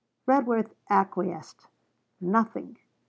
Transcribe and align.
Redworth 0.27 0.73
acquiesced. 0.89 1.67
'Nothing.' 2.19 2.79